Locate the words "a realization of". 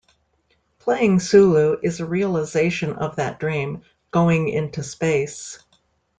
1.99-3.17